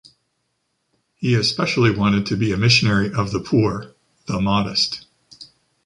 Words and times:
He 1.13 1.35
especially 1.35 1.91
wanted 1.91 2.25
to 2.25 2.35
be 2.35 2.51
a 2.51 2.57
missionary 2.57 3.13
of 3.13 3.29
the 3.29 3.39
poor, 3.39 3.93
the 4.25 4.41
modest. 4.41 5.05